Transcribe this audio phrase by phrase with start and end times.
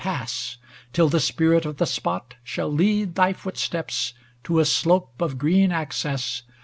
[0.01, 0.57] Pass,
[0.93, 5.71] till the Spirit of the spot shall lead Thy footsteps to a slope of green
[5.71, 6.41] access.